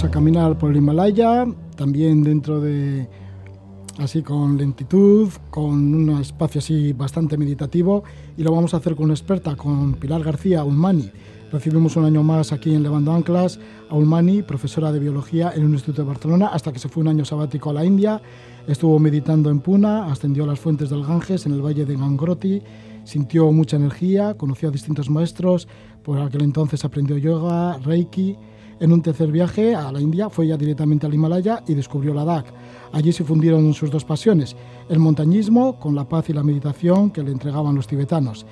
[0.00, 3.06] vamos a caminar por el Himalaya, también dentro de
[3.98, 8.02] así con lentitud, con un espacio así bastante meditativo
[8.34, 11.10] y lo vamos a hacer con una experta, con Pilar García Ulmani.
[11.52, 15.70] Recibimos un año más aquí en Levando Anclas a Ulmani, profesora de biología en el
[15.70, 18.22] Instituto de Barcelona, hasta que se fue un año sabático a la India.
[18.66, 22.62] Estuvo meditando en Puna, ascendió a las fuentes del Ganges en el valle de Gangroti,
[23.04, 25.68] sintió mucha energía, conoció a distintos maestros,
[26.02, 28.38] por aquel entonces aprendió yoga, reiki.
[28.80, 32.46] En un tercer viaje a la India fue ya directamente al Himalaya y descubrió Ladakh.
[32.92, 34.56] Allí se fundieron sus dos pasiones,
[34.88, 38.46] el montañismo con la paz y la meditación que le entregaban los tibetanos.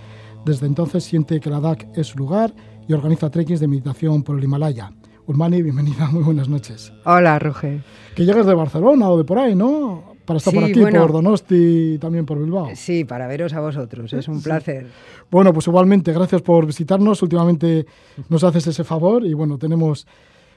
[0.44, 2.54] Desde entonces siente que Ladakh es su lugar
[2.86, 4.92] y organiza trekkings de meditación por el Himalaya.
[5.26, 6.92] Urmani, bienvenida, muy buenas noches.
[7.06, 7.82] Hola, Roger.
[8.14, 10.07] Que llegas de Barcelona o de por ahí, ¿no?
[10.28, 12.68] Para estar por aquí, por Donosti y también por Bilbao.
[12.74, 14.86] Sí, para veros a vosotros, es un placer.
[15.30, 17.22] Bueno, pues igualmente, gracias por visitarnos.
[17.22, 17.86] Últimamente
[18.28, 20.06] nos haces ese favor y bueno, tenemos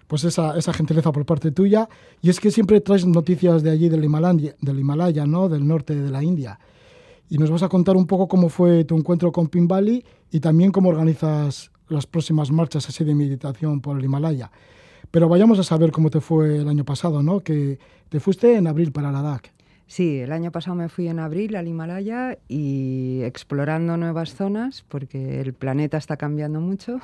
[0.07, 1.88] pues esa, esa gentileza por parte tuya.
[2.22, 5.47] Y es que siempre traes noticias de allí, del Himalaya, del Himalaya, ¿no?
[5.47, 6.59] Del norte de la India.
[7.29, 10.74] Y nos vas a contar un poco cómo fue tu encuentro con Pimbali y también
[10.74, 14.51] cómo organizas las próximas marchas así de meditación por el Himalaya.
[15.12, 17.40] Pero vayamos a saber cómo te fue el año pasado, ¿no?
[17.40, 17.79] Que
[18.09, 19.60] te fuiste en abril para Ladakh.
[19.91, 25.41] Sí, el año pasado me fui en abril al Himalaya y explorando nuevas zonas porque
[25.41, 27.02] el planeta está cambiando mucho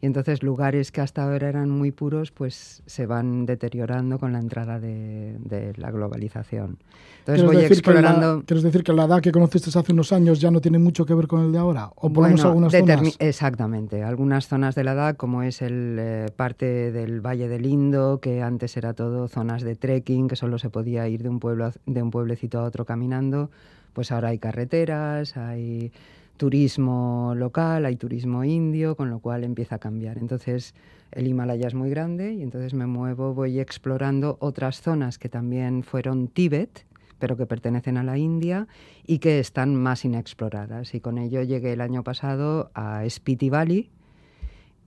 [0.00, 4.38] y entonces lugares que hasta ahora eran muy puros pues se van deteriorando con la
[4.38, 6.78] entrada de, la globalización.
[7.20, 8.42] Entonces voy explorando...
[8.46, 11.14] ¿Quieres decir que la edad que conociste hace unos años ya no tiene mucho que
[11.14, 11.90] ver con el de ahora?
[11.96, 13.16] ¿O por menos algunas zonas?
[13.18, 14.02] Exactamente.
[14.04, 18.42] Algunas zonas de la edad, como es el eh, parte del Valle del Indo, que
[18.42, 22.02] antes era todo zonas de trekking, que solo se podía ir de un, pueblo, de
[22.02, 23.50] un pueblecito a otro caminando,
[23.92, 25.92] pues ahora hay carreteras, hay
[26.38, 30.16] turismo local, hay turismo indio, con lo cual empieza a cambiar.
[30.16, 30.74] Entonces
[31.10, 35.82] el Himalaya es muy grande y entonces me muevo, voy explorando otras zonas que también
[35.82, 36.86] fueron Tíbet,
[37.18, 38.68] pero que pertenecen a la India
[39.06, 40.94] y que están más inexploradas.
[40.94, 43.90] Y con ello llegué el año pasado a Spiti Valley,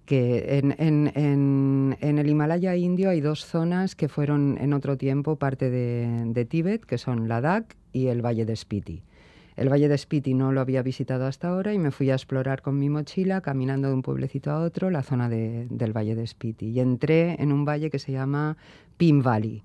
[0.05, 5.35] que en, en, en, el Himalaya indio hay dos zonas que fueron en otro tiempo
[5.37, 9.03] parte de, de Tíbet, que son Ladakh y el Valle de Spiti.
[9.61, 12.63] El Valle de Spiti no lo había visitado hasta ahora y me fui a explorar
[12.63, 16.69] con mi mochila, caminando de un pueblecito a otro, la zona del Valle de Spiti.
[16.69, 18.57] Y entré en un valle que se llama
[18.97, 19.61] Pim Valley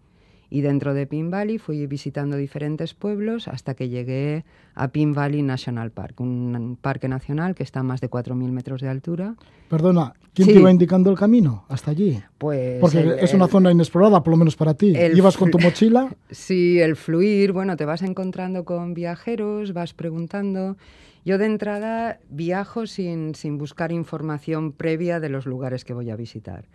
[0.50, 5.42] y dentro de Pin Valley fui visitando diferentes pueblos hasta que llegué a Pin Valley
[5.42, 9.34] National Park, un parque nacional que está a más de 4.000 metros de altura.
[9.68, 12.22] Perdona, ¿quién te iba indicando el camino hasta allí?
[12.38, 14.94] Pues Porque es una zona inexplorada, por lo menos para ti.
[15.14, 16.08] ¿Ibas con tu mochila?
[16.30, 20.76] Sí, el fluir, bueno, te vas encontrando con viajeros, vas preguntando.
[21.24, 26.16] Yo de entrada viajo sin, sin buscar información previa de los lugares que voy a
[26.16, 26.66] visitar.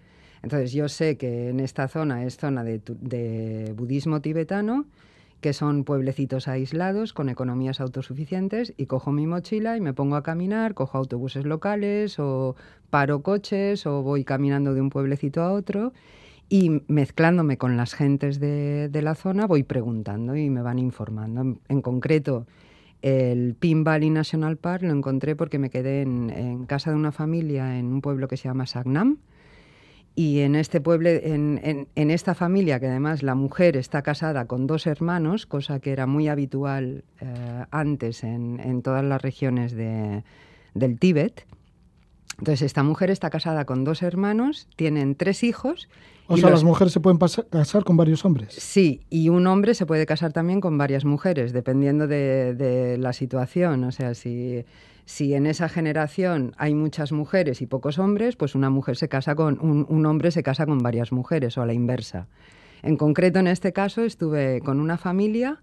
[0.44, 4.86] Entonces yo sé que en esta zona es zona de, budismo tibetano,
[5.40, 10.24] que son pueblecitos aislados con economías autosuficientes y cojo mi mochila y me pongo a
[10.24, 12.56] caminar, cojo autobuses locales o
[12.90, 15.94] paro coches o voy caminando de un pueblecito a otro
[16.48, 21.58] y mezclándome con las gentes de, la zona voy preguntando y me van informando.
[21.70, 22.46] En, concreto,
[23.02, 27.12] el Pin Valley National Park lo encontré porque me quedé en, en, casa de una
[27.12, 29.18] familia en un pueblo que se llama Sagnam,
[30.16, 34.68] y en este pueblo, en, en, esta familia, que además la mujer está casada con
[34.68, 40.24] dos hermanos, cosa que era muy habitual eh, antes en, en, todas las regiones de,
[40.74, 41.46] del Tíbet.
[42.40, 45.88] Entonces, esta mujer está casada con dos hermanos, tienen tres hijos.
[46.28, 48.54] O sea, las mujeres se pueden casar con varios hombres.
[48.54, 53.14] Sí, y un hombre se puede casar también con varias mujeres, dependiendo de, de la
[53.14, 53.84] situación.
[53.84, 54.66] O sea, si
[55.12, 59.36] si en esa generación hay muchas mujeres y pocos hombres, pues una mujer se casa
[59.36, 62.30] con un, hombre se casa con varias mujeres o a la inversa.
[62.82, 65.62] En concreto, en este caso, estuve con una familia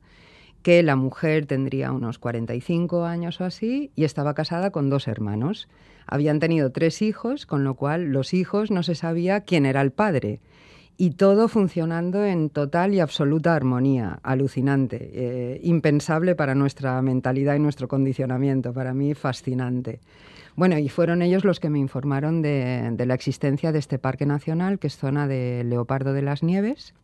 [0.61, 5.67] que la mujer tendría unos 45 años o así y estaba casada con dos hermanos.
[6.07, 9.93] Habían tenido tres hijos, con lo cual los hijos no se sabía quién era el
[9.93, 10.41] padre
[11.01, 17.61] y todo funcionando en total y absoluta armonía, alucinante, eh, impensable para nuestra mentalidad y
[17.61, 20.01] nuestro condicionamiento, para mí fascinante.
[20.57, 24.81] Bueno, y fueron ellos los que me informaron de, la existencia de este parque nacional,
[24.81, 26.95] que es zona de Leopardo de las Nieves.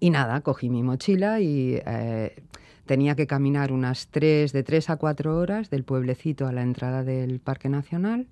[0.00, 2.42] Y nada, cogí mi mochila y eh,
[2.86, 7.04] tenía que caminar unas tres, de tres a cuatro horas del pueblecito a la entrada
[7.04, 8.28] del parque nacional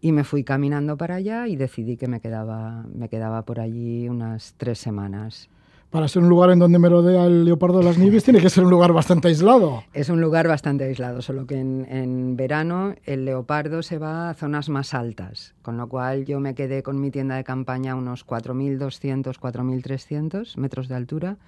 [0.00, 4.08] y me fui caminando para allá y decidí que me quedaba, me quedaba por allí
[4.08, 5.48] unas tres semanas.
[5.90, 8.62] para ser un lugar en donde merodea el leopardo de las nieves, tiene que ser
[8.62, 9.84] un lugar bastante aislado.
[9.94, 14.68] Es un lugar bastante aislado, solo que en, verano el leopardo se va a zonas
[14.68, 18.26] más altas, con lo cual yo me quedé con mi tienda de campaña a unos
[18.26, 21.38] 4.200, 4.300 metros de altura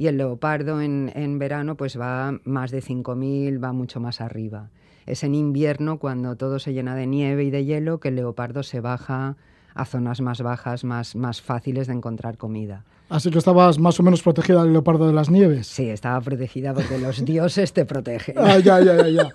[0.00, 4.70] y el leopardo en, en verano pues va más de 5.000, va mucho más arriba.
[5.04, 8.62] Es en invierno cuando todo se llena de nieve y de hielo que el leopardo
[8.62, 9.36] se baja
[9.74, 12.82] a zonas más bajas, más, más fáciles de encontrar comida.
[13.10, 15.66] Así que estabas más o menos protegida del leopardo de las nieves.
[15.66, 18.36] Sí, estaba protegida porque los dioses te protegen.
[18.38, 19.28] ah, ya, ya, ya, ya.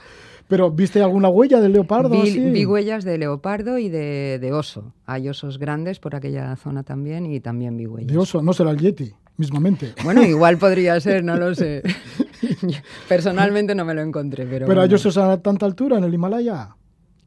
[0.47, 2.09] Pero ¿viste alguna huella del leopardo?
[2.09, 4.93] Vi, huellas de leopardo y de, oso.
[5.05, 8.11] Hay osos grandes por aquella zona también y también vi huellas.
[8.11, 9.93] De oso, no será el Yeti, mismamente.
[10.03, 11.83] Bueno, igual podría ser, no lo sé.
[13.07, 14.67] Personalmente no me lo encontré, pero...
[14.67, 16.75] ¿Pero hay osos a tanta altura en el Himalaya?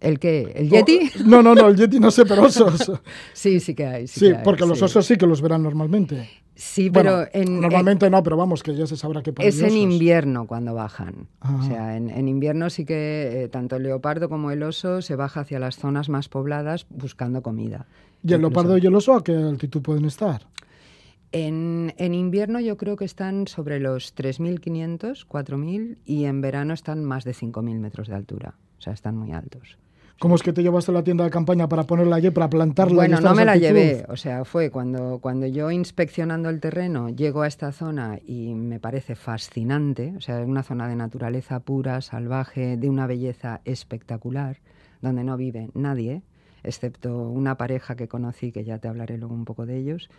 [0.00, 0.52] ¿El qué?
[0.54, 1.10] ¿El Yeti?
[1.24, 2.92] no, no, no, el Yeti no sé, pero osos.
[3.32, 4.06] sí, sí que hay.
[4.06, 6.28] Sí, porque los osos sí que los verán normalmente.
[6.54, 10.48] Sí, pero en, normalmente no, pero vamos, que ya se sabrá que Es en invierno
[10.48, 11.28] cuando bajan.
[11.40, 15.40] O sea, en, invierno sí que eh, tanto el leopardo como el oso se baja
[15.40, 17.86] hacia las zonas más pobladas buscando comida.
[18.24, 20.48] ¿Y el leopardo y el oso a qué altitud pueden estar?
[21.32, 27.04] En, en invierno yo creo que están sobre los 3.500, 4.000 y en verano están
[27.04, 28.54] más de 5.000 metros de altura.
[28.78, 29.78] O sea, están muy altos.
[30.18, 32.96] ¿Cómo es que te llevaste a la tienda de campaña para ponerla allí, para plantarla?
[32.96, 34.04] Bueno, no me la llevé.
[34.08, 38.80] O sea, fue cuando, cuando yo inspeccionando el terreno llego a esta zona y me
[38.80, 40.14] parece fascinante.
[40.16, 44.58] O sea, es una zona de naturaleza pura, salvaje, de una belleza espectacular,
[45.02, 46.22] donde no vive nadie,
[46.64, 50.10] excepto una pareja que conocí, que ya te hablaré luego un poco de ellos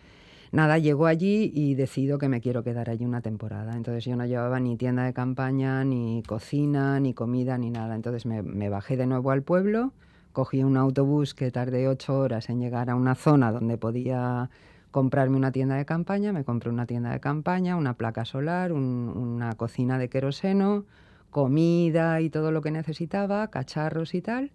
[0.51, 3.75] nada, llego allí y decido que me quiero quedar allí una temporada.
[3.75, 7.95] Entonces yo no llevaba ni tienda de campaña, ni cocina, ni comida, ni nada.
[7.95, 9.93] Entonces me, bajé de nuevo al pueblo,
[10.33, 14.49] cogí un autobús que tardé ocho horas en llegar a una zona donde podía
[14.91, 16.33] comprarme una tienda de campaña.
[16.33, 20.85] Me compré una tienda de campaña, una placa solar, una cocina de queroseno,
[21.29, 24.51] comida y todo lo que necesitaba, cacharros y tal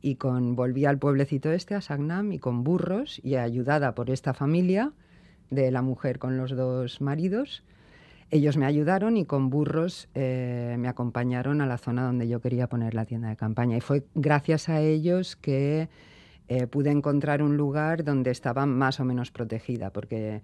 [0.00, 4.34] y con volví al pueblecito este, a Sagnam, y con burros, y ayudada por esta
[4.34, 4.92] familia,
[5.50, 7.62] de la mujer con los dos maridos.
[8.30, 12.68] Ellos me ayudaron y con burros eh, me acompañaron a la zona donde yo quería
[12.68, 13.76] poner la tienda de campaña.
[13.76, 15.88] Y fue gracias a ellos que
[16.48, 20.42] eh, pude encontrar un lugar donde estaba más o menos protegida, porque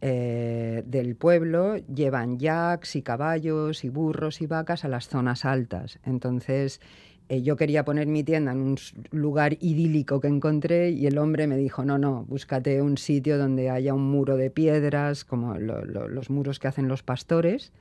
[0.00, 6.00] eh, del pueblo llevan yaks y caballos y burros y vacas a las zonas altas.
[6.04, 6.80] Entonces
[7.28, 8.78] eh, yo quería poner mi tienda en un
[9.10, 13.70] lugar idílico que encontré y el hombre me dijo, no, no, búscate un sitio donde
[13.70, 17.72] haya un muro de piedras, como los muros que hacen los pastores.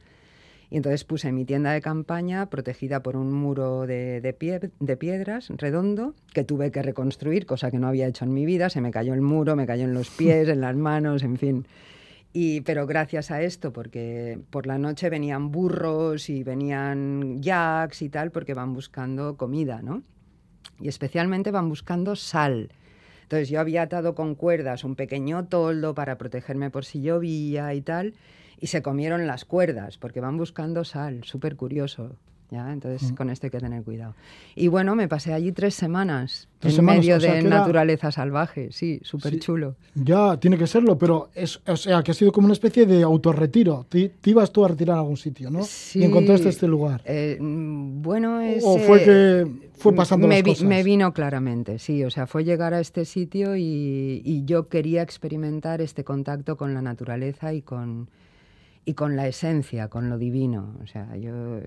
[0.70, 6.16] Y entonces puse mi tienda de campaña protegida por un muro de, de, piedras redondo
[6.34, 8.70] que tuve que reconstruir, cosa que no había hecho en mi vida.
[8.70, 11.66] Se me cayó el muro, me cayó en los pies, en las manos, en fin.
[12.34, 18.32] Pero gracias a esto, porque por la noche venían burros y venían yaks y tal,
[18.32, 20.04] porque van buscando comida, ¿no?
[20.80, 22.70] Y especialmente van buscando sal.
[23.24, 27.82] Entonces yo había atado con cuerdas un pequeño toldo para protegerme por si llovía y
[27.82, 28.14] tal,
[28.60, 32.18] y se comieron las cuerdas, porque van buscando sal, súper curioso.
[32.52, 33.16] Entonces, mm.
[33.16, 34.14] con esto hay que tener cuidado.
[34.56, 39.76] Y bueno, me pasé allí tres semanas en medio de naturaleza salvaje, sí, súper chulo.
[39.96, 43.04] Ya, tiene que serlo, pero es, o sea, que ha sido como una especie de
[43.04, 43.86] autorretiro.
[43.88, 45.64] Te, ibas tú a retirar a algún sitio, ¿no?
[45.64, 46.00] Sí.
[46.00, 47.02] Y encontraste este lugar.
[47.06, 48.64] Eh, mm, bueno, es...
[48.66, 50.68] ¿O fue que fue pasando me, las cosas?
[50.68, 52.04] Me vino claramente, sí.
[52.04, 56.74] O sea, fue llegar a este sitio y, y yo quería experimentar este contacto con
[56.74, 58.10] la naturaleza y con,
[58.84, 60.76] y con la esencia, con lo divino.
[60.84, 61.62] O sea, yo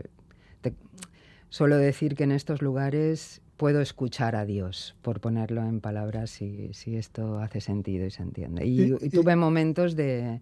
[1.49, 6.73] suelo decir que en estos lugares puedo escuchar a Dios, por ponerlo en palabras, si,
[6.73, 8.66] si esto hace sentido y se entiende.
[8.66, 10.40] Y, tuve momentos de...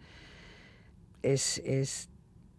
[1.23, 2.09] Es, es,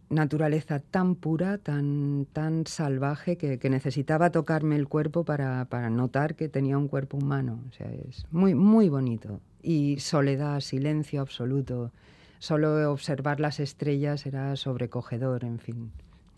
[0.10, 6.36] naturaleza tan pura, tan, tan salvaje, que, que necesitaba tocarme el cuerpo para, para, notar
[6.36, 7.60] que tenía un cuerpo humano.
[7.70, 9.42] O sea, es muy, muy bonito.
[9.62, 11.92] Y soledad, silencio absoluto.
[12.40, 15.92] Solo observar las estrellas era sobrecogedor, en fin.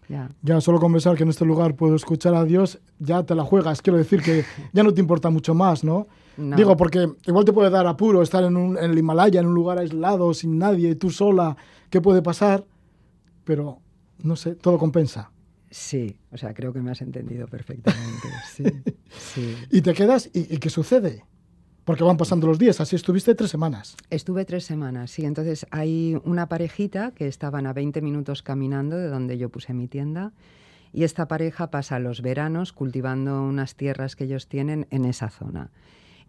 [0.07, 0.61] Ya.
[0.61, 3.81] solo con pensar que en este lugar puedo escuchar a Dios, ya te la juegas.
[3.81, 6.07] Quiero decir que ya no te importa mucho más, ¿no?
[6.37, 9.55] Digo, porque igual te puede dar apuro estar en, un, en el Himalaya, en un
[9.55, 11.55] lugar aislado, sin nadie, tú sola,
[11.89, 12.65] ¿qué puede pasar?
[13.45, 13.79] Pero,
[14.21, 15.31] no sé, todo compensa.
[15.69, 18.27] Sí, o sea, creo que me has entendido perfectamente.
[18.53, 18.63] sí,
[19.17, 19.55] sí.
[19.71, 20.29] ¿Y te quedas?
[20.33, 21.25] ¿Y, qué sucede?
[21.85, 23.95] Porque van pasando los días, así estuviste tres semanas.
[24.09, 25.23] Estuve tres semanas, sí.
[25.23, 29.87] Entonces hay una parejita que estaban a 20 minutos caminando de donde yo puse mi
[29.87, 30.33] tienda
[30.91, 35.69] y esta pareja pasa los veranos cultivando unas tierras que ellos tienen en esa zona.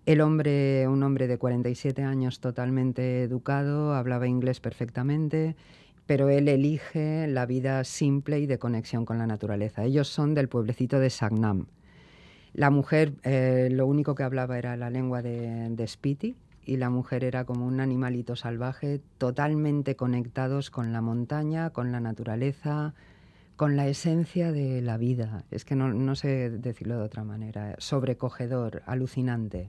[0.05, 5.57] El hombre, un hombre de 47 años totalmente educado, hablaba inglés perfectamente,
[6.05, 9.85] pero él elige la vida simple y de conexión con la naturaleza.
[9.85, 11.67] Ellos son del pueblecito de Sagnam.
[12.57, 16.89] La mujer eh, lo único que hablaba era la lengua de, de Spiti y la
[16.89, 22.95] mujer era como un animalito salvaje, totalmente conectados con la montaña, con la naturaleza,
[23.57, 25.45] con la esencia de la vida.
[25.51, 27.75] Es que no, no sé decirlo de otra manera.
[27.77, 29.69] Sobrecogedor, alucinante.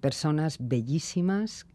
[0.00, 1.68] Personas bellísimas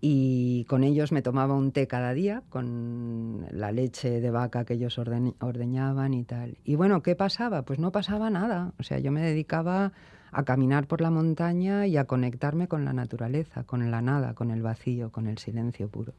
[0.00, 4.74] y con ellos me tomaba un té cada día con la leche de vaca que
[4.74, 6.58] ellos ordeñaban y tal.
[6.64, 7.62] Y bueno, ¿qué pasaba?
[7.62, 8.72] Pues no pasaba nada.
[8.78, 9.92] O sea, yo me dedicaba
[10.32, 14.50] a caminar por la montaña y a conectarme con la naturaleza, con la nada, con
[14.50, 16.12] el vacío, con el silencio puro.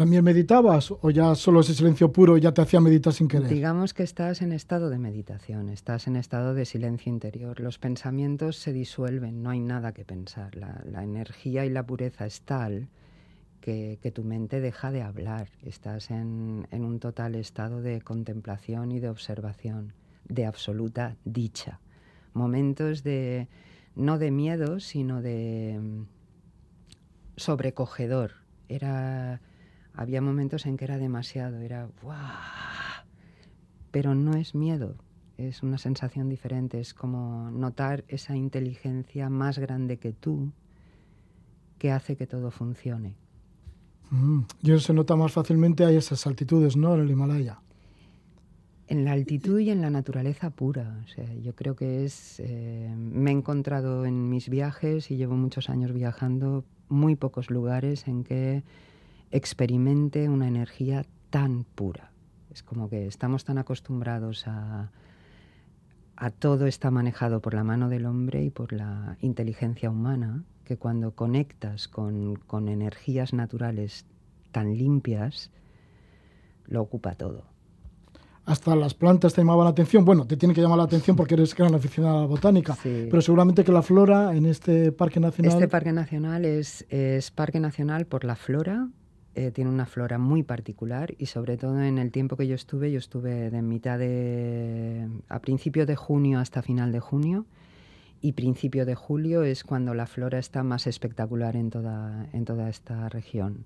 [0.00, 3.48] ¿También meditabas o ya solo ese silencio puro ya te hacía meditar sin querer?
[3.48, 7.60] Digamos que estás en estado de meditación, estás en estado de silencio interior.
[7.60, 10.56] Los pensamientos se disuelven, no hay nada que pensar.
[10.56, 12.88] La, energía y la pureza es tal
[13.60, 15.50] que, tu mente deja de hablar.
[15.62, 19.92] Estás en, en un total estado de contemplación y de observación,
[20.26, 21.78] de absoluta dicha.
[22.32, 23.48] Momentos de,
[23.96, 26.02] no de miedo, sino de mm,
[27.36, 28.32] sobrecogedor.
[28.66, 29.42] Era
[29.94, 32.18] había momentos en que era demasiado, era ¡guau!
[33.90, 34.96] Pero no es miedo,
[35.36, 40.52] es una sensación diferente, es como notar esa inteligencia más grande que tú
[41.78, 43.14] que hace que todo funcione.
[44.10, 46.94] Mm, y eso se nota más fácilmente a esas altitudes, ¿no?
[46.94, 47.60] En el Himalaya.
[48.86, 51.00] En la altitud y en la naturaleza pura.
[51.04, 52.40] O sea, yo creo que es.
[52.40, 58.08] Eh, me he encontrado en mis viajes y llevo muchos años viajando, muy pocos lugares
[58.08, 58.64] en que
[59.30, 62.12] experimente una energía tan pura.
[62.52, 64.90] Es como que estamos tan acostumbrados a,
[66.16, 70.76] a todo está manejado por la mano del hombre y por la inteligencia humana, que
[70.76, 74.04] cuando conectas con, con energías naturales
[74.52, 75.50] tan limpias,
[76.66, 77.44] lo ocupa todo.
[78.44, 80.04] Hasta las plantas te llamaban la atención.
[80.04, 82.76] Bueno, te tiene que llamar la atención porque eres gran aficionada a la botánica.
[82.82, 85.52] Pero seguramente que la flora en este parque nacional.
[85.52, 88.88] Este parque nacional es, es parque nacional por la flora,
[89.34, 92.90] eh, tiene una flora muy particular y sobre todo en el tiempo que yo estuve,
[92.90, 95.08] yo estuve de mitad de...
[95.28, 97.46] a principio de junio hasta final de junio
[98.20, 102.68] y principio de julio es cuando la flora está más espectacular en toda, en toda
[102.68, 103.64] esta región.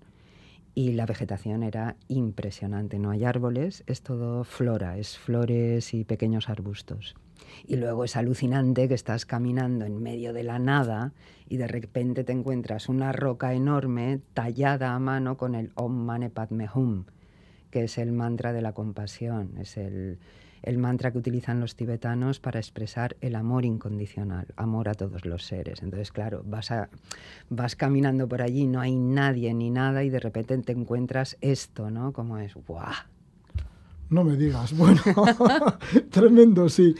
[0.74, 6.48] Y la vegetación era impresionante, no hay árboles, es todo flora, es flores y pequeños
[6.48, 7.14] arbustos.
[7.66, 11.12] Y luego es alucinante que estás caminando en medio de la nada
[11.48, 16.30] y de repente te encuentras una roca enorme tallada a mano con el Om Mane
[16.30, 17.04] Padme Hum,
[17.70, 20.18] que es el mantra de la compasión, es el,
[20.64, 25.44] el mantra que utilizan los tibetanos para expresar el amor incondicional, amor a todos los
[25.44, 25.82] seres.
[25.82, 26.88] Entonces, claro, vas, a,
[27.50, 31.90] vas caminando por allí, no hay nadie ni nada y de repente te encuentras esto,
[31.90, 32.12] ¿no?
[32.12, 33.13] Como es, ¡guau!
[34.14, 35.02] No me digas, bueno,
[36.10, 36.94] tremendo, sí.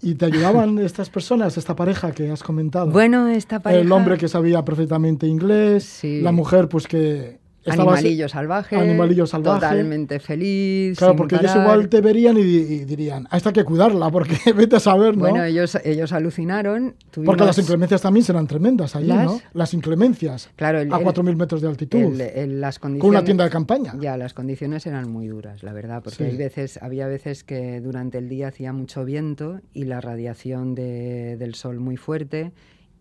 [0.00, 2.90] ¿Y te ayudaban estas personas, esta pareja que has comentado?
[2.90, 3.82] Bueno, esta pareja...
[3.82, 8.76] El hombre que sabía perfectamente inglés, la mujer pues que Animalillo salvaje.
[8.76, 9.60] Animalillo salvaje.
[9.60, 10.98] Totalmente feliz.
[10.98, 14.76] Claro, porque ellos igual te verían y, dirían, a esta hay que cuidarla, porque vete
[14.76, 15.28] a saber, ¿no?
[15.28, 16.94] Bueno, ellos, ellos alucinaron.
[17.24, 19.40] Porque las inclemencias también serán tremendas allí, ¿no?
[19.52, 20.50] Las inclemencias.
[20.56, 21.98] Claro, a 4.000 metros de altitud.
[21.98, 23.94] las condiciones, con una tienda de campaña.
[24.00, 28.18] Ya, las condiciones eran muy duras, la verdad, porque hay veces, había veces que durante
[28.18, 32.52] el día hacía mucho viento y la radiación del sol muy fuerte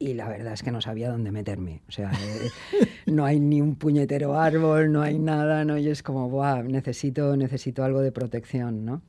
[0.02, 1.82] y la verdad es que no sabía dónde meterme.
[1.88, 2.50] O sea, eh,
[3.06, 5.78] no hay ni un puñetero árbol, no hay nada, ¿no?
[5.78, 9.02] Y es como, Buah, necesito, necesito algo de protección, ¿no?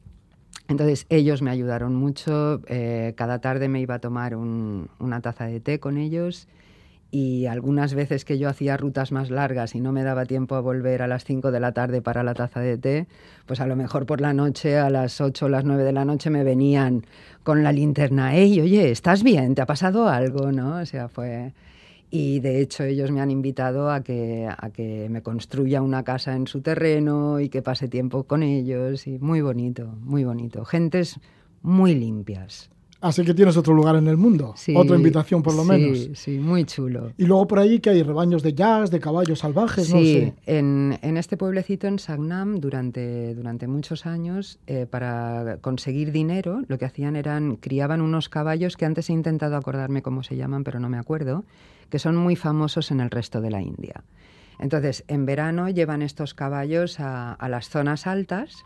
[0.69, 5.61] Entonces ellos me ayudaron mucho, eh, cada tarde me iba a tomar una taza de
[5.61, 6.47] té con ellos
[7.15, 10.61] y algunas veces que yo hacía rutas más largas y no me daba tiempo a
[10.61, 13.07] volver a las 5 de la tarde para la taza de té,
[13.45, 16.07] pues a lo mejor por la noche, a las 8 o las 9 de la
[16.07, 17.05] noche me venían
[17.43, 19.55] con la linterna, hey, oye, ¿estás bien?
[19.55, 20.51] ¿Te ha pasado algo?
[20.51, 20.79] ¿No?
[20.79, 21.53] O sea, fue...
[22.11, 26.35] Y de hecho ellos me han invitado a que, a que me construya una casa
[26.35, 29.07] en su terreno y que pase tiempo con ellos.
[29.07, 30.65] Y muy bonito, muy bonito.
[30.67, 31.19] Gentes
[31.63, 32.71] muy limpias.
[33.03, 35.99] Así que tienes otro lugar en el mundo, otra invitación por lo menos.
[35.99, 37.13] Sí, sí, muy chulo.
[37.19, 40.35] Y luego por ahí que hay rebaños de jazz, de caballos salvajes, sí, no sé.
[40.47, 46.79] En, en este pueblecito en Sagnam, durante, durante muchos años, eh, para conseguir dinero, lo
[46.79, 50.79] que hacían eran, criaban unos caballos que antes he intentado acordarme cómo se llaman, pero
[50.79, 51.45] no me acuerdo,
[51.91, 54.05] que son muy famosos en el resto de la India.
[54.61, 58.65] Entonces, en verano llevan estos caballos a, a las zonas altas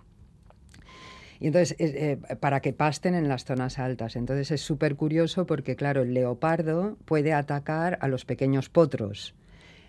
[1.41, 4.17] Y entonces, eh, para que pasten en las zonas altas.
[4.17, 9.35] Entonces es súper curioso porque, claro, el leopardo puede atacar a los pequeños potros.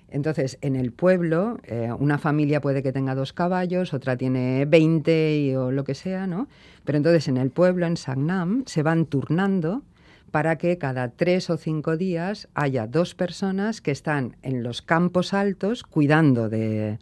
[0.09, 5.57] Entonces, en el pueblo, eh, una familia puede que tenga dos caballos, otra tiene 20
[5.57, 6.47] o lo que sea, ¿no?
[6.85, 9.83] Pero entonces en el pueblo, en Sagnam, se van turnando
[10.31, 15.33] para que cada tres o cinco días haya dos personas que están en los campos
[15.33, 16.99] altos cuidando de,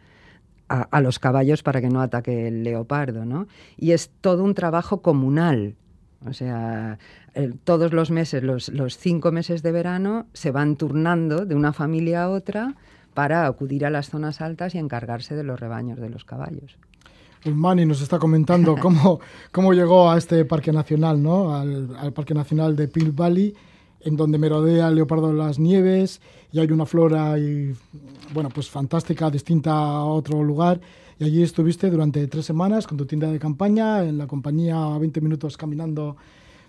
[0.68, 3.46] a, los caballos para que no ataque el leopardo, ¿no?
[3.76, 5.76] Y es todo un trabajo comunal.
[6.26, 6.98] O sea,
[7.64, 12.24] todos los meses, los, los cinco meses de verano, se van turnando de una familia
[12.24, 12.74] a otra
[13.14, 16.78] para acudir a las zonas altas y encargarse de los rebaños de los caballos.
[17.46, 19.20] Ulmani nos está comentando cómo,
[19.52, 21.54] cómo llegó a este parque nacional, ¿no?
[21.54, 23.54] al, parque nacional de Peel Valley,
[24.06, 26.20] en donde merodea el leopardo de las nieves
[26.52, 27.74] y hay una flora y,
[28.32, 30.80] bueno, pues fantástica, distinta a otro lugar.
[31.18, 34.98] Y allí estuviste durante tres semanas con tu tienda de campaña, en la compañía a
[34.98, 36.16] 20 minutos caminando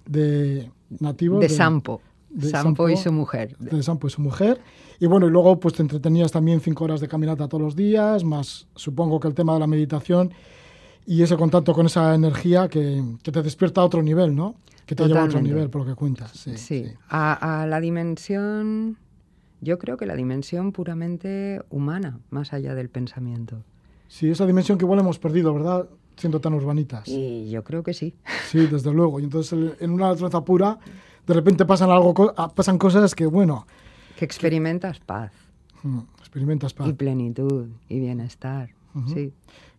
[0.06, 1.40] de nativos.
[1.42, 2.02] De, Sampo.
[2.30, 3.56] De Sampo, y su mujer.
[3.60, 4.60] De Sampo y su mujer.
[5.00, 8.24] Y bueno, y luego pues te entretenías también cinco horas de caminata todos los días,
[8.24, 10.32] más supongo que el tema de la meditación
[11.08, 14.56] y ese contacto con esa energía que, que te despierta a otro nivel, ¿no?
[14.86, 16.32] Que te lleva a otro nivel, por lo que cuentas.
[16.32, 16.86] Sí, sí.
[17.10, 18.98] A, a, la dimensión,
[19.62, 23.64] yo creo que la dimensión puramente humana, más allá del pensamiento.
[24.10, 25.88] Sí, esa dimensión que igual hemos perdido, ¿verdad?
[26.18, 27.08] Siendo tan urbanitas.
[27.08, 28.14] Y yo creo que sí.
[28.50, 29.22] Sí, desde luego.
[29.22, 30.78] Y entonces en una naturaleza pura,
[31.26, 33.66] de repente pasan, algo, pasan cosas que, bueno,
[34.18, 35.32] que experimentas paz.
[35.84, 36.90] Mm, experimentas paz.
[36.90, 38.72] Y plenitud y bienestar.
[39.14, 39.32] Sí.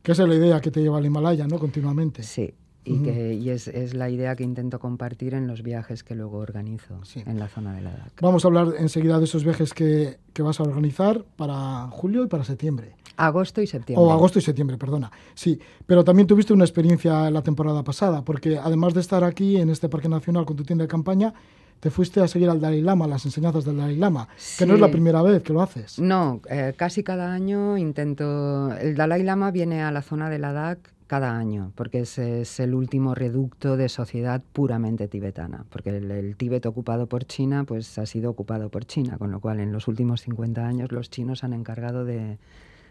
[0.09, 1.59] Que esa es la idea que te lleva al Himalaya, ¿no?
[1.59, 2.23] Continuamente.
[2.23, 2.55] Sí.
[2.83, 6.39] Y, que, y es, es, la idea que intento compartir en los viajes que luego
[6.39, 8.19] organizo en la zona de Ladakh.
[8.23, 12.27] Vamos a hablar enseguida de esos viajes que, que, vas a organizar para julio y
[12.27, 12.97] para septiembre.
[13.19, 14.03] Agosto y septiembre.
[14.03, 15.13] O agosto y septiembre, perdona.
[15.35, 19.69] Sí, pero también tuviste una experiencia la temporada pasada, porque además de estar aquí en
[19.69, 21.35] este Parque Nacional con tu tienda de campaña,
[21.81, 24.81] te fuiste a seguir al Dalai Lama, las enseñanzas del Dalai Lama, que no es
[24.81, 25.99] la primera vez que lo haces.
[25.99, 28.73] No, eh, casi cada año intento...
[28.75, 32.75] El Dalai Lama viene a la zona de Ladakh cada año, porque es, es el
[32.75, 38.31] último reducto de sociedad puramente tibetana, porque el, Tíbet ocupado por China pues ha sido
[38.31, 42.05] ocupado por China, con lo cual en los últimos 50 años los chinos han encargado
[42.05, 42.39] de,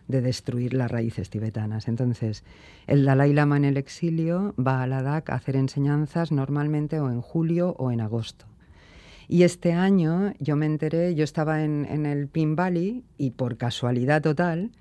[0.08, 1.88] de destruir las raíces tibetanas.
[1.88, 2.44] Entonces,
[2.88, 7.22] el Dalai Lama en el exilio va a Ladakh a hacer enseñanzas normalmente o en
[7.22, 8.48] julio o en agosto.
[9.28, 14.22] Y este año yo me enteré, yo estaba en, el Pin Valley y por casualidad
[14.22, 14.72] total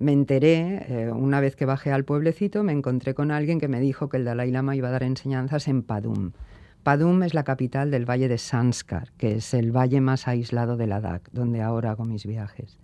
[0.00, 3.78] me enteré, eh, una vez que bajé al pueblecito, me encontré con alguien que me
[3.78, 6.32] dijo que el Dalai Lama iba a dar enseñanzas en Padum.
[6.82, 10.88] Padum es la capital del valle de Sanskar, que es el valle más aislado de
[10.88, 12.80] Ladakh, donde ahora hago mis viajes.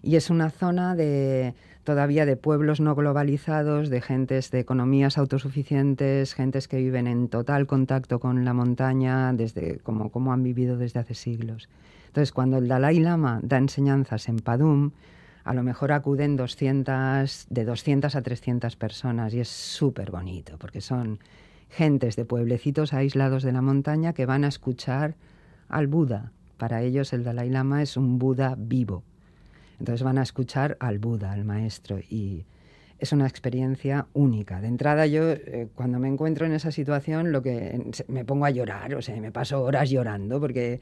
[0.00, 1.54] Y es una zona de,
[1.88, 7.66] todavía de pueblos no globalizados, de gentes de economías autosuficientes, gentes que viven en total
[7.66, 11.70] contacto con la montaña, desde como, como han vivido desde hace siglos.
[12.08, 14.90] Entonces, cuando el Dalai Lama da enseñanzas en Padum,
[15.44, 20.82] a lo mejor acuden 200, de 200 a 300 personas y es súper bonito, porque
[20.82, 21.20] son
[21.70, 25.14] gentes de pueblecitos aislados de la montaña que van a escuchar
[25.70, 26.32] al Buda.
[26.58, 29.04] Para ellos el Dalai Lama es un Buda vivo.
[29.78, 32.44] Entonces van a escuchar al Buda, al maestro, y
[32.98, 34.60] es una experiencia única.
[34.60, 38.50] De entrada yo, eh, cuando me encuentro en esa situación, lo que me pongo a
[38.50, 40.80] llorar, o sea, me paso horas llorando, porque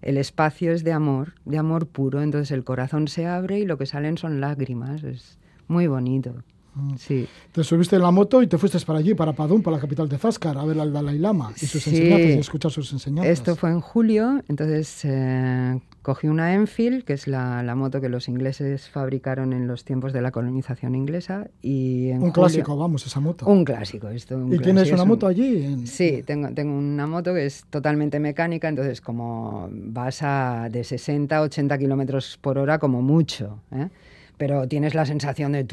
[0.00, 3.76] el espacio es de amor, de amor puro, entonces el corazón se abre y lo
[3.76, 6.42] que salen son lágrimas, es muy bonito.
[6.78, 6.96] Mm.
[6.96, 7.28] Sí.
[7.52, 10.08] Te subiste en la moto y te fuiste para allí, para Padum, para la capital
[10.08, 13.32] de Zaskar, a ver al Dalai Lama y sus enseñanzas y escuchar sus enseñanzas.
[13.32, 18.28] Esto fue en julio, entonces eh, Cogí una Enfield, que es la, moto que los
[18.28, 21.48] ingleses fabricaron en los tiempos de la colonización inglesa.
[21.60, 23.44] Y un clásico, vamos, esa moto.
[23.44, 24.08] Un clásico.
[24.08, 25.86] Esto, ¿Y tienes una moto allí?
[25.86, 31.36] Sí, tengo, tengo una moto que es totalmente mecánica, entonces como vas a de 60
[31.36, 33.60] a 80 kilómetros por hora como mucho.
[33.72, 33.90] ¿eh?
[34.38, 35.66] Pero tienes la sensación de,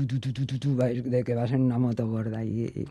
[1.25, 2.87] que vas en una moto gorda y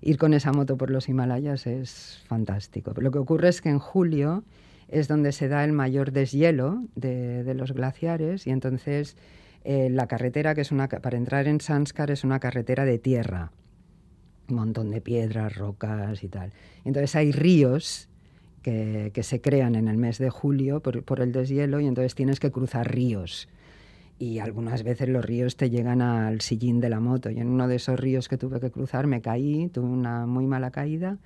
[0.00, 2.92] ir con esa moto por los Himalayas es fantástico.
[3.00, 4.44] Lo que ocurre es que en julio
[4.88, 9.16] es donde se da el mayor deshielo de, los glaciares y entonces
[9.64, 13.52] eh, la carretera, que es una, para entrar en Sanskar, es una carretera de tierra,
[14.48, 16.52] un montón de piedras, rocas y tal.
[16.84, 18.08] Entonces hay ríos
[18.62, 22.50] que, se crean en el mes de julio por, el deshielo y entonces tienes que
[22.50, 23.48] cruzar ríos.
[24.22, 27.28] Y algunas veces los ríos te llegan al sillín de la moto.
[27.28, 30.46] Y en uno de esos ríos que tuve que cruzar me caí, tuve una muy
[30.46, 31.18] mala caída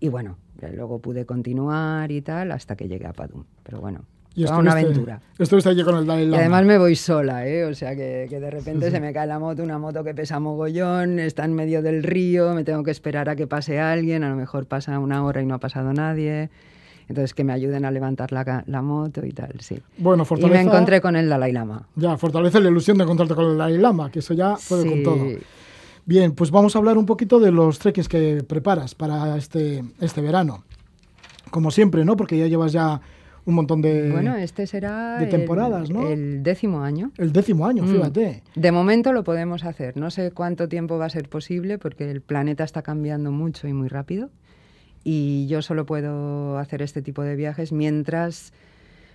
[0.00, 0.38] y bueno,
[0.74, 3.44] luego pude continuar y tal hasta que llegué a Padum.
[3.62, 5.20] Pero bueno, Y una aventura.
[5.66, 6.36] Allí con el Dalai Lama.
[6.36, 7.66] Y además me voy sola, ¿eh?
[7.66, 11.18] O sea que, de repente se me cae la moto, una moto que pesa mogollón,
[11.18, 14.36] está en medio del río, me tengo que esperar a que pase alguien, a lo
[14.36, 16.48] mejor pasa una hora y no ha pasado nadie.
[17.12, 19.78] Entonces, que me ayuden a levantar la, la moto y tal, sí.
[19.98, 20.62] Bueno, fortaleza...
[20.62, 21.86] Y me encontré con el Dalai Lama.
[21.94, 25.02] Ya, fortalece la ilusión de encontrarte con el Dalai Lama, que eso ya puede con
[25.02, 25.26] todo.
[26.06, 30.22] Bien, pues vamos a hablar un poquito de los trekkings que preparas para este, este
[30.22, 30.64] verano.
[31.50, 32.16] Como siempre, ¿no?
[32.16, 33.02] Porque ya llevas ya
[33.44, 36.08] un montón de Bueno, este será de temporadas, el, ¿no?
[36.08, 37.12] El décimo año.
[37.18, 37.88] El décimo año, mm.
[37.88, 38.42] fíjate.
[38.54, 39.98] De momento lo podemos hacer.
[39.98, 43.74] No sé cuánto tiempo va a ser posible porque el planeta está cambiando mucho y
[43.74, 44.30] muy rápido.
[45.04, 48.52] Y yo solo puedo hacer este tipo de viajes mientras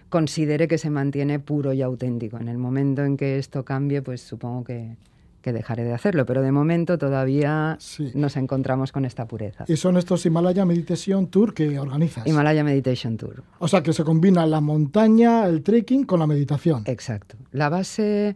[0.10, 2.38] considere que se mantiene puro y auténtico.
[2.38, 4.96] En el momento en que esto cambie, pues supongo que,
[5.42, 7.78] que dejaré de hacerlo, pero de momento todavía
[8.14, 9.66] nos encontramos con esta pureza.
[9.68, 12.28] Y son estos Himalaya Meditation Tour que organizas.
[12.28, 13.44] Himalaya Meditation Tour.
[13.60, 16.84] O sea que se combina la montaña, el trekking con la meditación.
[16.86, 17.38] Exacto.
[17.52, 18.36] La base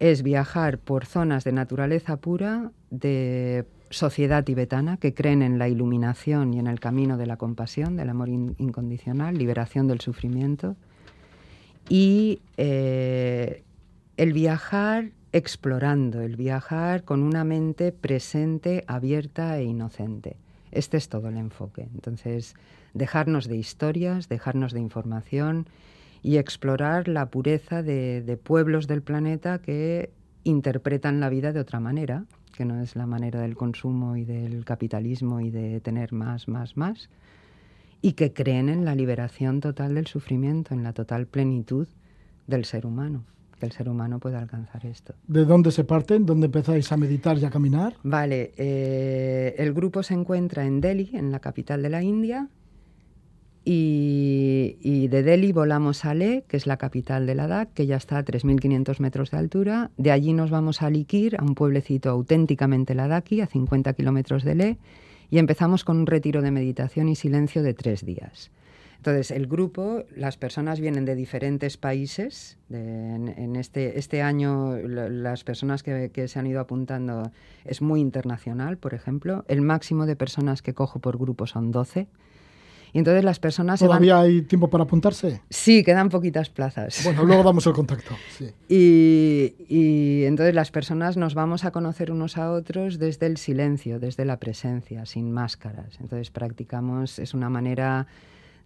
[0.00, 6.54] es viajar por zonas de naturaleza pura de sociedad tibetana que creen en la iluminación
[6.54, 10.76] y en el camino de la compasión, del amor incondicional, liberación del sufrimiento.
[11.88, 13.62] Y eh,
[14.16, 20.36] el viajar explorando, el viajar con una mente presente, abierta e inocente.
[20.70, 21.88] Este es todo el enfoque.
[21.94, 22.54] Entonces,
[22.94, 25.68] dejarnos de historias, dejarnos de información
[26.22, 30.10] y explorar la pureza de, pueblos del planeta que
[30.44, 32.24] interpretan la vida de otra manera,
[32.58, 36.76] que no es la manera del consumo y del capitalismo y de tener más, más,
[36.76, 37.08] más,
[38.02, 41.86] y que creen en la liberación total del sufrimiento, en la total plenitud
[42.48, 43.22] del ser humano
[43.60, 45.14] que el ser humano pueda alcanzar esto.
[45.26, 46.24] ¿De dónde se parten?
[46.24, 47.94] ¿Dónde empezáis a meditar y a caminar?
[48.04, 52.48] Vale, eh, el grupo se encuentra en Delhi, en la capital de la India,
[53.70, 58.16] y, de Delhi volamos a Leh, que es la capital de Ladakh, que ya está
[58.16, 59.90] a 3.500 metros de altura.
[59.98, 64.54] De allí nos vamos a Likir, a un pueblecito auténticamente ladaki, a 50 kilómetros de
[64.54, 64.78] Leh,
[65.30, 68.50] y empezamos con un retiro de meditación y silencio de tres días.
[68.96, 72.56] Entonces, el grupo, las personas vienen de diferentes países.
[72.70, 77.30] en, este, este año, las personas que, se han ido apuntando
[77.64, 79.44] es muy internacional, por ejemplo.
[79.46, 82.08] El máximo de personas que cojo por grupo son 12.
[82.92, 83.80] Y entonces las personas...
[83.80, 85.42] ¿Todavía hay tiempo para apuntarse?
[85.50, 87.02] Sí, quedan poquitas plazas.
[87.04, 88.14] Bueno, luego damos el contacto.
[88.70, 93.98] Y, y, entonces las personas nos vamos a conocer unos a otros desde el silencio,
[93.98, 95.98] desde la presencia, sin máscaras.
[96.00, 98.06] Entonces practicamos, es una manera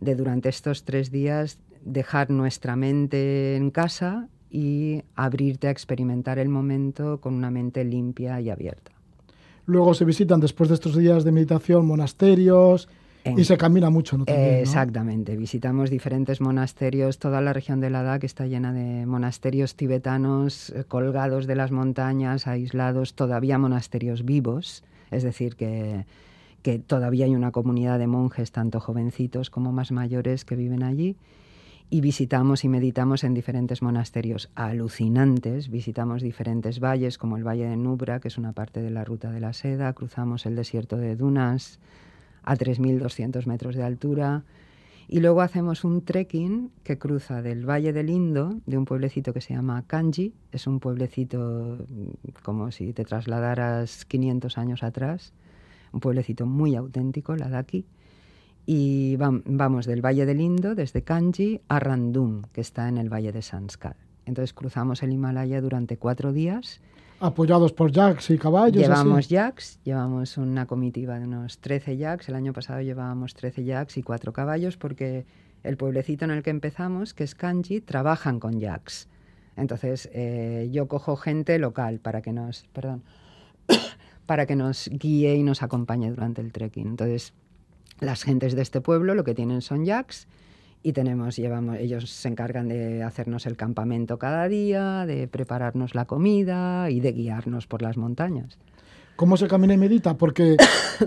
[0.01, 6.49] de durante estos tres días dejar nuestra mente en casa y abrirte a experimentar el
[6.49, 8.93] momento con una mente limpia y abierta.
[9.65, 12.89] Luego se visitan después de estos días de meditación monasterios
[13.25, 14.25] y se camina mucho, ¿no?
[14.27, 20.85] exactamente, visitamos diferentes monasterios, toda la región de Ladakh está llena de monasterios tibetanos eh,
[20.85, 26.05] colgados de las montañas, aislados, todavía monasterios vivos, es decir, que
[26.63, 31.17] que todavía hay una comunidad de monjes, tanto jovencitos como más mayores, que viven allí.
[31.91, 35.69] Y visitamos y meditamos en diferentes monasterios alucinantes.
[35.69, 39.31] Visitamos diferentes valles, como el Valle de Nubra, que es una parte de la Ruta
[39.31, 39.93] de la Seda.
[39.93, 41.81] Cruzamos el desierto de Dunas
[42.43, 44.45] a 3.200 metros de altura.
[45.09, 49.41] Y luego hacemos un trekking que cruza del Valle del Indo, de un pueblecito que
[49.41, 50.33] se llama Kanji.
[50.53, 55.33] Es un pueblecito mm, como si te trasladaras 500 años atrás
[55.93, 57.87] un pueblecito muy auténtico, la aquí.
[58.65, 63.33] Y vamos del Valle del Indo, desde Kanji, a Randum, que está en el Valle
[63.33, 63.97] de Sanskar.
[64.25, 66.81] Entonces cruzamos el Himalaya durante cuatro días.
[67.23, 68.83] Apoyados por yaks y caballos.
[68.83, 72.29] Llevamos yaks, llevamos una comitiva de unos 13 yaks.
[72.29, 75.25] El año pasado llevábamos 13 yaks y cuatro caballos porque
[75.63, 79.07] el pueblecito en el que empezamos, que es Kanji, trabajan con yaks.
[79.55, 82.67] Entonces eh, yo cojo gente local para que nos...
[84.27, 86.87] Para que nos guíe y nos acompañe durante el trekking.
[86.87, 87.35] Entonces,
[88.01, 90.27] las gentes de este pueblo lo que tienen son yaks
[90.83, 96.07] y tenemos, llevamos, ellos se encargan de hacernos el campamento cada día, de prepararnos la
[96.07, 98.59] comida y de guiarnos por las montañas.
[99.17, 100.17] ¿Cómo se camina y medita?
[100.17, 100.57] Porque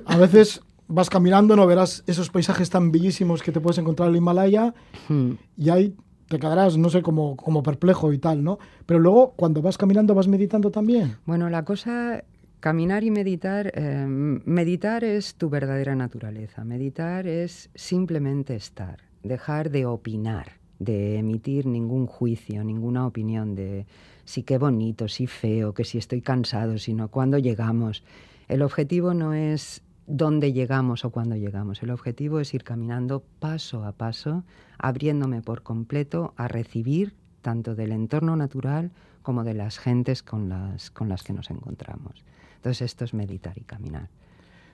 [0.06, 4.16] a veces vas caminando, no verás esos paisajes tan bellísimos que te puedes encontrar en
[4.16, 4.74] el Himalaya
[5.10, 5.32] hmm.
[5.58, 5.96] y ahí
[6.30, 8.58] te quedarás, no sé, como, como perplejo y tal, ¿no?
[8.86, 11.18] Pero luego, cuando vas caminando, vas meditando también.
[11.26, 12.24] Bueno, la cosa
[12.66, 16.64] Caminar y meditar, eh, meditar es tu verdadera naturaleza.
[16.64, 23.86] Meditar es simplemente estar, dejar de opinar, de emitir ningún juicio, ninguna opinión de
[24.24, 28.04] si qué bonito, si feo, que si estoy cansado, sino cuando llegamos.
[28.48, 31.82] El objetivo no es dónde llegamos o cuándo llegamos.
[31.82, 34.44] El objetivo es ir caminando paso a paso,
[34.78, 40.92] abriéndome por completo a recibir tanto del entorno natural como de las gentes con las,
[40.92, 42.24] con las que nos encontramos.
[42.58, 44.10] Entonces esto es meditar y caminar.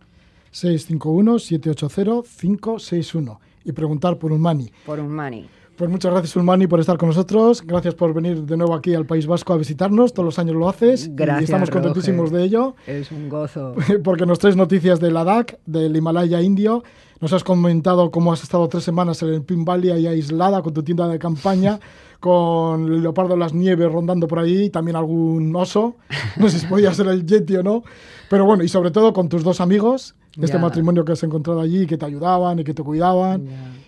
[0.51, 4.71] 651 780 561 y preguntar por un mani.
[4.87, 5.49] Por un mani.
[5.79, 7.63] Pues muchas gracias, Ulmani, por estar con nosotros.
[7.65, 10.13] Gracias por venir de nuevo aquí al País Vasco a visitarnos.
[10.13, 11.09] Todos los años lo haces.
[11.15, 11.43] Gracias.
[11.43, 12.75] Y estamos contentísimos de ello.
[12.85, 13.77] Es un gozo.
[14.03, 16.83] Porque nos traes noticias de Ladakh, del Himalaya indio.
[17.21, 20.75] Nos has comentado cómo has estado tres semanas en el Pin Valley ahí aislada con
[20.75, 21.79] tu tienda de campaña,
[22.19, 25.95] con el leopardo de las nieves rondando por ahí, y también algún oso.
[26.39, 27.85] No sé si podía ser el Yeti o no.
[28.29, 31.87] Pero bueno, y sobre todo con tus dos amigos, este matrimonio que has encontrado allí,
[31.87, 33.47] que te ayudaban y que te cuidaban.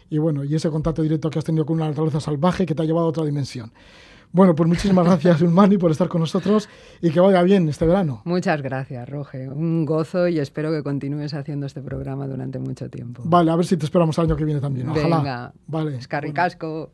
[0.09, 2.83] Y bueno, y ese contacto directo que has tenido con una naturaleza salvaje que te
[2.83, 3.73] ha llevado a otra dimensión.
[4.33, 6.69] Bueno, pues muchísimas gracias, Ulmani, por estar con nosotros
[7.01, 8.23] y que vaya bien este verano.
[8.25, 9.49] Muchas gracias, Roge.
[9.49, 13.23] Un gozo y espero que continúes haciendo este programa durante mucho tiempo.
[13.25, 14.89] Vale, a ver si te esperamos el año que viene también.
[14.89, 15.17] Ojalá.
[15.19, 15.97] Venga, vale.
[15.97, 16.89] Escarricasco.